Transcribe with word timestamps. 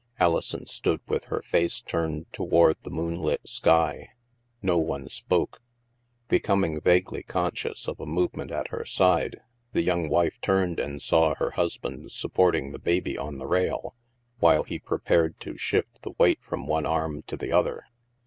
Alison 0.19 0.65
stood 0.65 0.99
with 1.07 1.25
her 1.25 1.43
face 1.43 1.79
turned 1.79 2.25
toward 2.33 2.75
the 2.81 2.89
moonlit 2.89 3.47
sky. 3.47 4.07
No 4.63 4.79
one 4.79 5.07
spoke. 5.09 5.61
Becoming 6.27 6.81
vaguely 6.81 7.21
conscious 7.21 7.87
of 7.87 7.99
a 7.99 8.07
movement 8.07 8.49
at 8.49 8.69
her 8.69 8.83
side, 8.83 9.41
the 9.73 9.83
young 9.83 10.09
wife 10.09 10.39
turned 10.41 10.79
and 10.79 11.03
saw 11.03 11.35
her 11.35 11.51
husband 11.51 12.11
supporting 12.11 12.71
the 12.71 12.79
baby 12.79 13.15
on 13.15 13.37
the 13.37 13.45
rail, 13.45 13.93
while 14.39 14.63
he 14.63 14.79
prepared 14.79 15.39
to 15.41 15.55
shift 15.55 16.01
the 16.01 16.15
weight 16.17 16.39
from 16.41 16.65
one 16.65 16.87
arm 16.87 17.21
to 17.27 17.37
the 17.37 17.51
other. 17.51 17.83